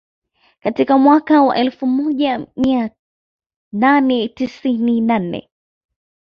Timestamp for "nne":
5.19-5.49